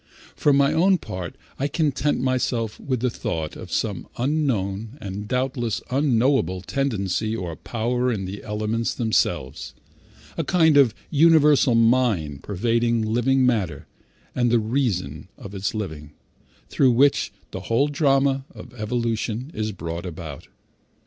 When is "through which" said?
16.67-17.31